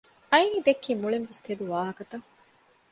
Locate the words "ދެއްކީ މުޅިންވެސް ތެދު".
0.65-1.63